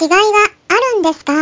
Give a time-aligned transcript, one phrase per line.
[0.00, 0.16] 違いは
[0.68, 1.32] あるんですか？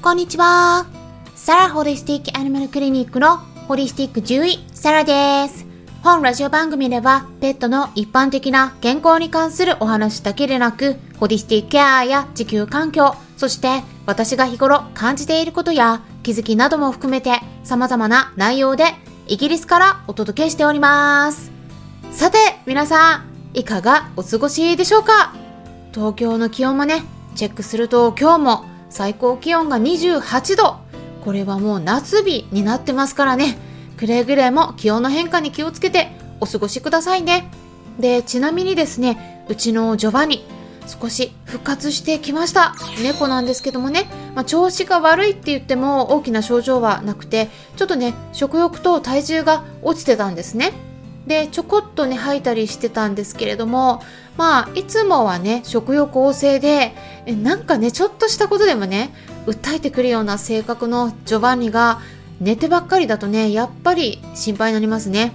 [0.00, 0.86] こんにちは。
[1.34, 5.66] サラホリスティックアニマルクリニックのホリスティック獣医、サラです。
[6.04, 18.84] 本ラジオ番組では、ペットの一般的な健康に関するお話だけでなく、ホリスティックケアや地球環境、そして私が日頃感じていることや気づきなども含めて様々な内容で
[19.26, 21.50] イギリスからお届けしております。
[22.12, 23.27] さて、皆さん、
[23.58, 25.34] いかがお過ごしでしょうか？
[25.92, 27.02] 東京の気温もね、
[27.34, 30.76] チェックすると今日も最高気温が28度。
[31.24, 33.58] これはもう夏日になってますからね。
[33.96, 37.50] くれぐれも気温の変化に気をつけてお過ごしくださいね。
[37.98, 40.44] で、ちなみにですね、うちのジョバニ、
[40.86, 42.76] 少し復活してきました。
[43.02, 50.72] 猫なんですけどもね、まあ、調子が悪いって言っても大きな症状はなくて、ちょっとね、食欲と体重が落ちてたんですね。
[51.28, 54.02] でちょこっとね吐いたりしてたんですけれども
[54.38, 56.94] まあいつもはね食欲旺盛で
[57.26, 59.14] なんかねちょっとしたことでもね
[59.46, 62.00] 訴えてくるような性格のジョバンニが
[62.40, 65.32] 寝てばっかりだとねやっぱり心配になりますね。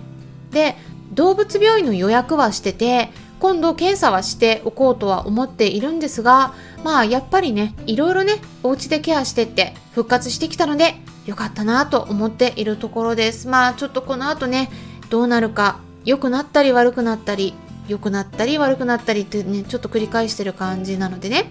[0.52, 0.76] で
[1.12, 6.54] 動物病院の予約はしてて今度検査はしておこうとは思っているんですが
[6.84, 10.96] まあやっぱりねいろいろねお家でケアしてって復活してきたので
[11.28, 13.48] よかったなと思っているところです。
[13.48, 14.72] まあちょっとこの後ね
[15.10, 17.54] どうなるか良くなったり悪くなったり
[17.88, 21.46] 良くなったり悪くなったりってねちょっと繰り返してる感じなのでね。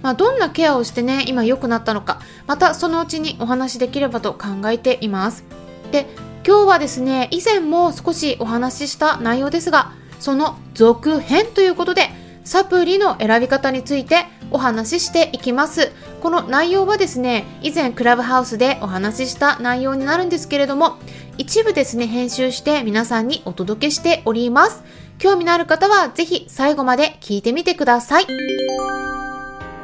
[0.00, 5.44] まあ、どんなケアをしてね今良くなったのかまたそのうちにお話しできればと考えています。
[5.90, 6.06] で
[6.46, 12.10] 今日はですね以前も少しお話しした内容ですがその続編ということで
[12.44, 15.92] サプリの選び方についてお話ししていきます。
[16.20, 20.98] この内容はですね以前クラブハウスでお話しした内容になるんですけれども
[21.38, 24.82] 一部ですね、編集して皆さんにお届けしております。
[25.18, 28.26] 興味のある方はぜひ最後まで聞いてみてください。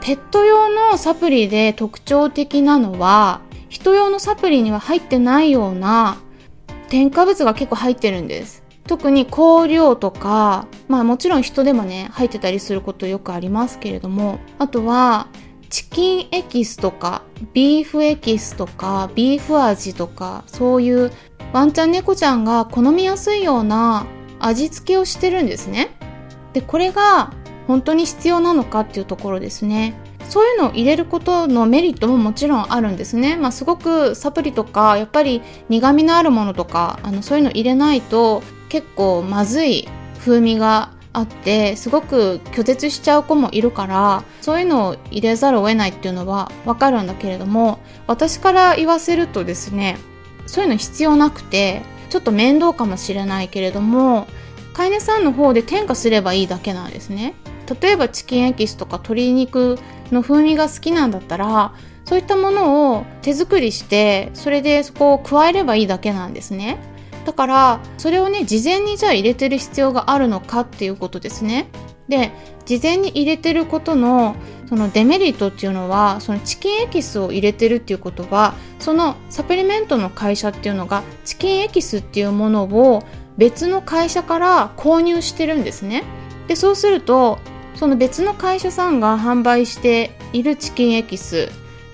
[0.01, 6.17] ペット用のサプリで特徴的なのは、人用のサプリには入ってないような
[6.89, 8.65] 添加物が結構入ってるんです。
[8.89, 15.29] 特に香料とか、まあもちろん人でもね、入ってたりすることよくありますけれども、あとは、
[15.75, 21.11] チキンエキスとか、ビーフエキスとか、ビーフ味とか、そういう
[21.53, 24.07] ワンちゃん猫ちゃんが好みやすいような
[24.39, 25.91] 味付けをしてるんですね。
[26.53, 27.33] で、これが
[27.67, 29.97] 本当に必要なのかっていうところですね。
[30.29, 33.35] そういうのを入れることのメリットももちろんあるんですね。
[33.35, 39.89] まあ、すごくサプリとか、やっぱり苦味のあるものとか、あの、そういうの入れないと結構まずい
[40.21, 49.97] 風味があってすごく拒絶しちゃう子もいるからそういうのを入れざるを得ないっていうのはわかるんだけれども私から言わせるとですね
[50.47, 54.27] そういうの必要なくてちょっと面倒かもしれないけれども
[54.73, 57.35] 飼い主さんの方で添加すればいいだけなんですね。
[57.81, 59.79] 例えばチキンエキスとか鶏肉
[60.13, 61.73] の風味が好きなんだったら
[62.05, 66.79] そういったものを手作りしてそれでそこを加えればいいだけなんですね。
[67.25, 71.69] だからそれをね事前にじゃあ入れてる必要があるのかっていうことですね。
[72.09, 72.33] で
[72.67, 74.37] 事前に入れてることの
[74.69, 83.03] そのデメリットっていうのはそのチキンエキスを入れてるっていうことはそのサプリメントの会社っていうのがチキンエキスっていうものを
[83.37, 86.05] 別の会社から購入してるんですね。
[86.47, 87.39] でそうすると
[87.75, 91.49] その別の会社さんが販売しているチキンエキス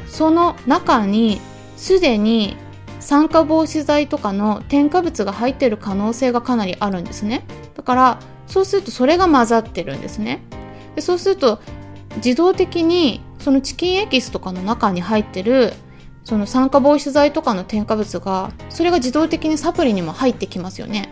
[0.09, 1.41] その中に
[1.77, 2.57] すでに
[3.01, 7.45] 酸化防止剤とかの添加物が入ってる可能性がかなりあるんですね。
[7.75, 10.43] だからそうするとそれが混ざってるんですね。
[10.95, 11.61] でそうすると
[12.17, 15.73] 自動的にそのチキンエキスとかの中に入ってる
[16.25, 21.09] その酸化防止剤とかの添加物がそれが自動的にサプリにも入ってきますよね。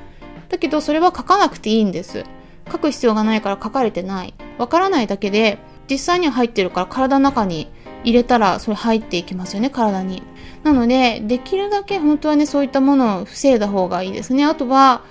[0.49, 2.25] だけどそれは書かなくていいんです。
[2.71, 4.35] 書く必要がないから書かれてない。
[4.59, 5.59] わからないだけで
[5.91, 7.71] 実際には入ってるから体の中に
[8.05, 10.23] 入れたらそれ入っていきますよね体に。
[10.63, 14.45] なのでできるだけ本当はねそういったものを防いだ方がいいですね。
[14.45, 15.03] あとは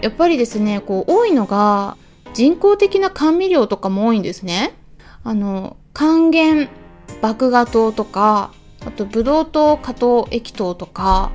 [0.00, 1.96] やっぱりですねこう多いのが
[2.34, 4.74] 人工的な甘味料とかも多いんですね。
[5.24, 6.68] あの還元
[7.22, 8.52] 麦芽糖とか
[8.86, 11.32] あとブドウ糖果糖液糖とか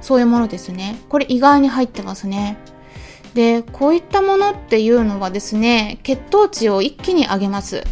[0.00, 0.98] そういうものですね。
[1.08, 2.58] これ意外に入ってますね。
[3.34, 7.84] でこういったものっていうのはですね血糖値を一気に上げます。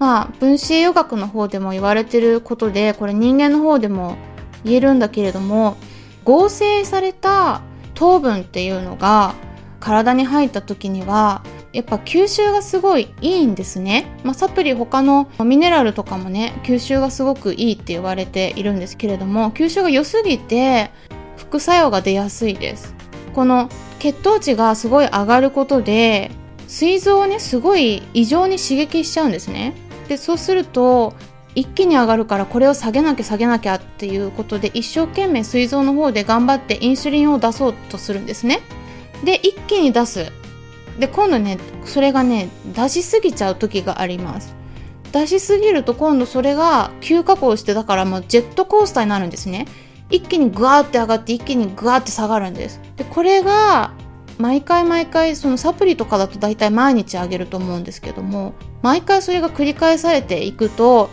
[0.00, 4.16] まあ分子栄養学の方でも言われてることでこれ人間の方でも
[4.64, 5.76] 言えるんだけれども
[6.24, 7.60] 合成された
[7.94, 9.34] 糖分っていうのが
[9.78, 11.42] 体に入った時には
[11.72, 20.90] やっぱ吸収がすごいいいんですね、まあ、サプリ他のミネラルとかもね吸収がすごくいいって言われているんですけれども吸収が良すぎて
[21.36, 22.94] 副作用が出やすいです。
[23.34, 23.68] この
[24.00, 26.30] 血糖値がすごい上がることで
[26.66, 29.74] 膵臓をねすごい異常に刺激しちゃうんですね。
[30.10, 31.14] でそうすると
[31.54, 38.60] 一気に上がるからこれを下げなきゃ下げなきゃっていうことで一生懸命膵臓の方で頑張ってインスリンを出そうとするんですね。
[39.24, 40.32] で一気に出す。
[40.98, 44.56] で今度ねそれがね出しすぎちゃう時があります。
[45.12, 49.68] 出しすぎると今度それが急加工してだからもうジェットコースターになるんですね。
[50.10, 52.80] 一気にグワーって上がって一気にグワーって下がるんです。
[52.96, 53.92] でこれが
[54.40, 61.10] 毎回毎回そのサプリとかだと大体毎日あげると思うんですけども毎回それが繰り返されていくと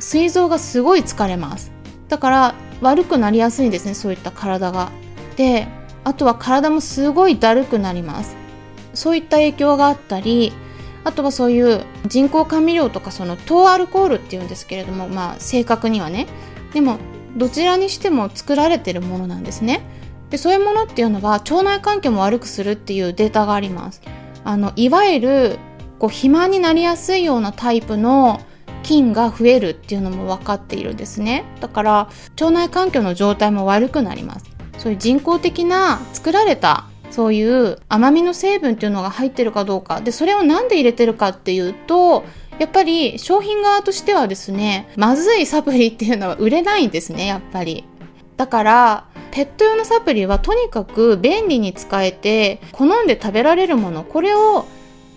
[0.00, 1.72] 膵臓がすごい疲れます。
[2.08, 4.90] だから悪くなりやすいんですねそういった体が。
[5.36, 5.68] で
[6.02, 8.36] あとは体もすごいだるくなります。
[8.92, 10.52] そういった影響があったり
[11.04, 16.26] あとはそういう人工甘味料とかその糖アルコールっていうんですけれどもまあ正確にはね。
[16.72, 16.98] でも
[17.36, 19.82] どちらにしても作られてるものなんですね。
[20.34, 24.02] でそういうものっていうのは腸内環境も悪くするっていうデータがあります。
[24.42, 25.58] あのいわゆる
[26.00, 28.40] こう肥満になりやすいようなタイプの
[28.82, 31.44] 菌が増えるっていうのも分かっているんですね。
[31.60, 34.46] だから腸内環境の状態も悪くなります。
[34.78, 40.00] そういう人工的な作られたそういう甘みの成分っていうのが入ってるかどうか。
[40.00, 42.24] でそれを何で入れてるかっていうと
[42.58, 47.84] やっぱり商品側としてはですねまずいサプリっていうのは売れないんですねやっぱり。
[48.36, 54.04] だからペット用のサプリはとにかく便利に使えて好んで食べられるもの。
[54.04, 54.64] これを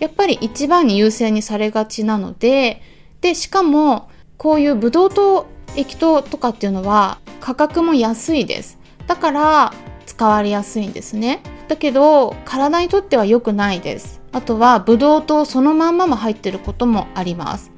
[0.00, 2.82] やっぱり一番に優先にされがちなので。
[3.20, 8.78] でしかもこういうブドウ糖液糖とかっていうのは価格も安いです。
[9.06, 9.72] だから
[10.06, 11.40] 使われやすいんですね。
[11.68, 14.20] だけど体にとっては良くないです。
[14.32, 17.70] あとはブドウ糖そのまんまも入ってることもあります。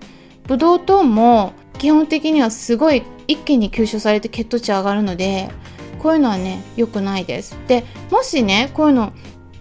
[0.44, 5.50] ブドウ糖も基本的にはすごい一気に吸収されて血糖値上がるので
[6.02, 7.56] こういうのはね良くないです。
[7.66, 9.12] でもしねこういうの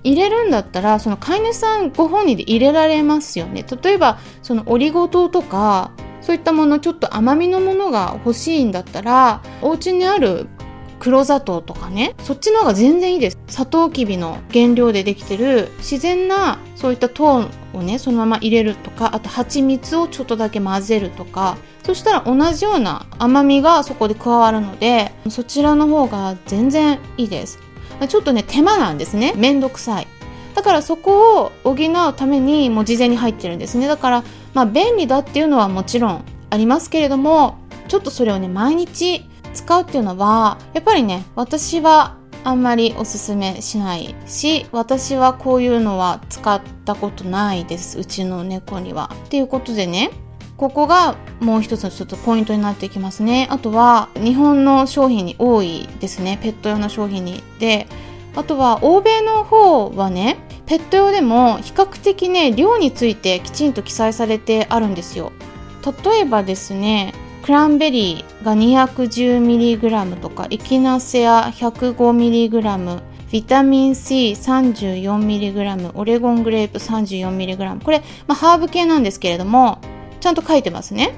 [0.03, 3.65] 入れるんだったらその飼い主さんご本人で入れられますよね。
[3.83, 5.91] 例えばそのオリゴ糖とか
[6.21, 10.47] そういったものちょっと甘みのものが欲しいんだったらお家にある
[10.99, 12.13] 黒砂糖とかね。
[12.23, 13.39] そっちの方が全然いいです。
[13.47, 15.69] サトウキビの原料でできてる。
[15.77, 21.57] 自然なそういった糖をねそのまま入れるとかあと蜂蜜をちょっとだけ混ぜるとか。
[21.83, 27.59] そしたら同じような甘みがそこで加わるのでそちらの方が全然いいです。
[28.07, 29.33] ちょっとね手間なんですね。
[29.35, 30.07] めんどくさい。
[30.53, 33.87] だからそこを補うためにもう事前に入ってるんですね。
[33.87, 34.23] だから
[34.53, 37.57] まあ便利だっていうのはもちろんありますけれども
[37.87, 39.25] ちょっとそれをね毎日
[39.59, 49.11] 使うっていうのはやっぱりね私はあんまりおすすめしないし私はこういうのは使ったことないですうちの猫には。
[49.25, 50.11] っていうことでね
[50.55, 53.47] ここがもう一つのちょっとポイントになってきますね。
[53.49, 56.37] あとは日本の商品に多いですね。
[56.41, 57.41] ペット用の商品に。
[57.59, 57.87] で、
[58.35, 65.31] あとは欧米の方はね、ペット用でも比較的ね、量についてきちんと記載されてあるんですよ。
[66.03, 67.13] 例えばですね、
[67.49, 73.01] クランベリーが 210mg とか、エキナセア 105mg、
[73.31, 77.83] ビタミン C34mg、オレゴングレープ 34mg。
[77.83, 79.79] これ、まあ、ハーブ系なんですけれども、
[80.19, 81.15] ちゃんと書いてますね。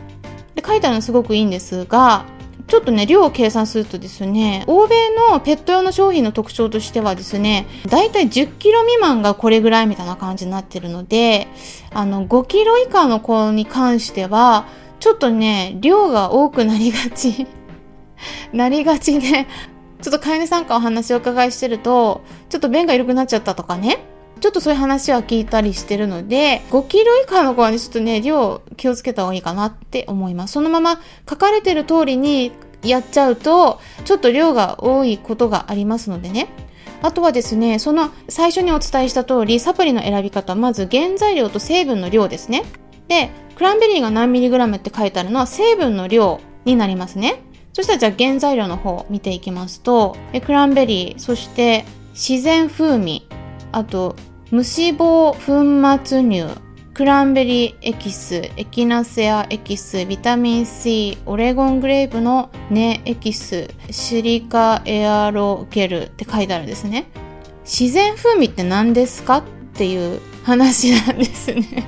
[0.56, 2.24] で、書いてあるのすごくいいんですが、
[2.68, 4.96] ちょっとね、量を計算するとですね、欧米
[5.30, 11.50] のペット用の商品の特徴としてはですね、だいたい10キロ未満がこれぐらいみたいな感じになってるので、
[11.90, 14.66] あの、5キロ以下の子に関しては、
[15.02, 17.48] ちょっとね、量が多くなりがち
[18.54, 19.48] なりがちで、
[20.02, 24.06] ちょっと飼い主さんからお話をお伺いしてると、ちょっと便が緩くなっちゃったとかね、
[24.42, 30.54] ちょっとそういう話は聞いたりしてるので、5キロ以下の子はね、ちょっとね、量気をつけた方がいいかなって思います。
[30.54, 32.52] そのまま書かれてる通りに
[32.84, 36.48] やっちゃうと、ちょっと量が多いことがありますのでね。
[37.02, 42.64] あとはですね、その最初にお伝えした通り、サプリの選び方、まず原材料と成分の量ですね。
[43.12, 47.44] で、クランベリーが何ミリグラムって書いてあるのは成分の量になりますね。
[47.74, 50.16] そしたらじゃあ原材料の方見ていきますと、
[50.46, 53.28] クランベリー、そして自然風味、
[53.74, 54.16] あと
[54.50, 56.58] 無脂肪粉末乳、
[56.94, 67.08] クランベリーエキス、エキナセアエキス、ビタミン C、オレゴングレープの根エキス、シリカエアロゲルって書いてあるんですね。
[67.66, 69.40] 自然風味って何ですか？
[69.40, 71.86] っていう話なんですね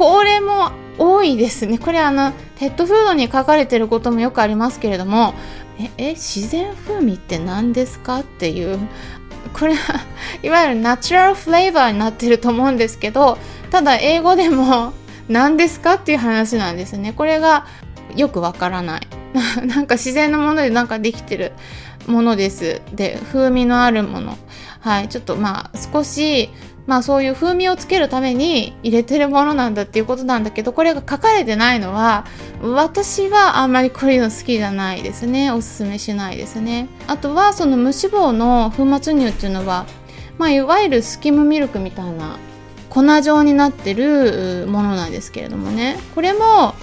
[0.00, 1.76] これも多いですね。
[1.76, 5.34] これあの、ペットフードに書かれてることもよくありますけれども、
[5.78, 8.78] え、え、自然風味って何ですかっていう、
[9.52, 10.00] これは
[10.42, 13.38] いわゆるナチュラルフレーバーになってると思うんですけど
[13.70, 14.92] ただ英語でも
[15.28, 17.66] 何ですかっていう話なんですねこれが
[18.16, 19.00] よくわからない
[19.66, 21.52] なんか自然のものでなんかできてる
[22.06, 24.36] ものですで風味のあるもの
[24.80, 26.50] はいちょっとまあ少し
[26.90, 32.26] まあそういう風味をつけるために入れてるものなんだっていうことなんだけど、これが書かれてないのは、
[32.60, 35.52] 私はあんまりこういうの好きじゃないですね。
[35.52, 36.88] おすすめしないですね。
[37.06, 39.86] あとはその無脂肪の粉末乳っていうのは、
[40.36, 42.38] まあいわゆるスキムミルクみたいな
[42.88, 45.96] 粉状になってるものなんですけれどもね。
[46.16, 46.74] これも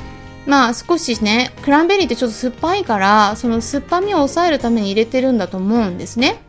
[0.46, 6.47] まあ少しね、クランベリーってちょっと酸っぱいから、その酸っぱみを抑えるために入れてるんだと思うんですね。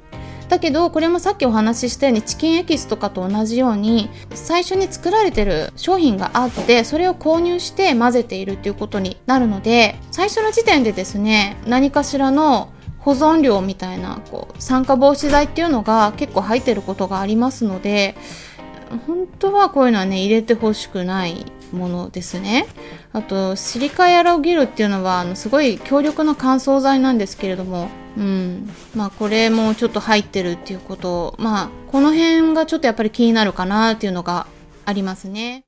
[0.49, 18.17] だけどこれもさっきお話ししたようにチキンエキスとかと同じように最初に作られてる商品があってそれを購入して混ぜているっていうことになるので最初の時点でですね何かしらの保存料みたいなこう酸化防止剤っていうのが結構入ってることがありますので
[19.07, 22.67] 本当はこういうのはね入れてほしくないものですね。
[23.13, 28.71] あとシリカエアロゲルっていうのはあのすごい強力な乾燥剤なんですけれどもうん。
[28.95, 31.35] まあこれもちょっと入ってるっていうこと。
[31.39, 34.47] まあこの辺がちょっとやっぱり気になるかなっていうのが
[34.85, 35.65] ありますね。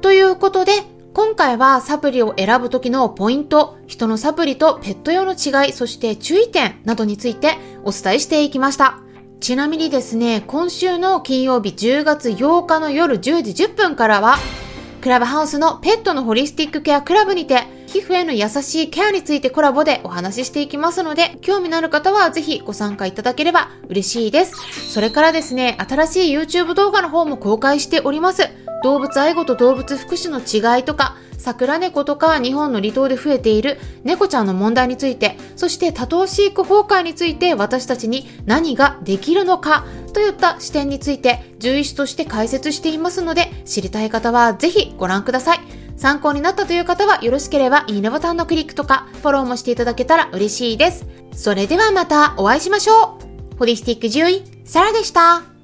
[0.00, 0.72] ということで
[1.12, 9.00] 今回はサプリを選ぶ時のポイント、人のサプリとペット用の違い、そして注意点などについてお伝えしていきました。
[9.40, 14.36] ちなみにですね、今週の金曜日10月8日の夜10時10分からは、
[15.00, 24.92] クラブハウスのペットのホリスティックケアクラブにて、皮膚への優しいケアについてコラボでお話ししていきますので、興味のある方はぜひご参加いただければ嬉しいです。
[24.92, 28.48] それからですね、新しい YouTube 動画の方も公開しております。
[28.84, 45.79] 動物愛護と動物福祉の違いとか、桜猫とか日本の離島で増えている猫ちゃんの問題について、そして多頭飼育崩壊について私たちに何ができるのかといった視点について獣医師として解説していますので、知りたい方はぜひご覧ください。
[46.00, 51.04] 参考になったという方はよろしければいいねボタンのクリックとかフォローもしていただけたら嬉しいです。
[51.32, 53.18] それではまたお会いしましょ
[53.54, 53.56] う。
[53.58, 55.59] ホリスティック獣医、サラでした。